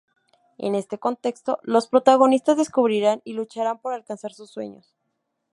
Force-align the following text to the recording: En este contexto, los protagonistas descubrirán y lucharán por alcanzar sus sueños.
En 0.57 0.73
este 0.73 0.97
contexto, 0.97 1.59
los 1.61 1.87
protagonistas 1.87 2.57
descubrirán 2.57 3.21
y 3.23 3.33
lucharán 3.33 3.77
por 3.77 3.93
alcanzar 3.93 4.33
sus 4.33 4.49
sueños. 4.49 4.95